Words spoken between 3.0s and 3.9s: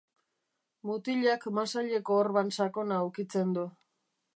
ukitzen du.